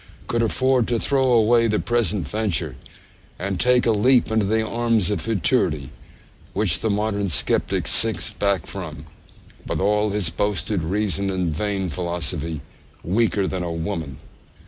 [0.25, 2.75] could afford to throw away the present venture,
[3.37, 5.91] and take a leap into the arms of futurity,
[6.53, 9.05] which the modern sceptic shrinks back from,
[9.67, 12.61] with all his boasted reason and vain philosophy,
[13.03, 14.17] weaker than a woman!